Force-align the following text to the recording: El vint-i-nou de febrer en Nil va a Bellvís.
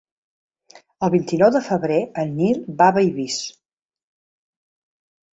El 1.07 1.09
vint-i-nou 1.15 1.51
de 1.55 1.59
febrer 1.65 1.99
en 2.21 2.31
Nil 2.39 2.63
va 2.79 2.87
a 2.91 2.95
Bellvís. 2.95 3.37